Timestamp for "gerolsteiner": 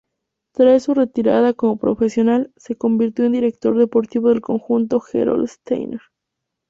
4.99-6.01